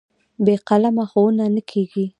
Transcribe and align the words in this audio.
بې 0.43 0.55
قلمه 0.67 1.03
ښوونه 1.11 1.45
نه 1.55 1.61
کېږي. 1.71 2.05